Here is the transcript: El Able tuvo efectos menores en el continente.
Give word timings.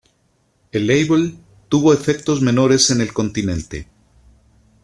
El 0.71 0.89
Able 0.89 1.35
tuvo 1.69 1.93
efectos 1.93 2.41
menores 2.41 2.89
en 2.89 3.01
el 3.01 3.13
continente. 3.13 3.87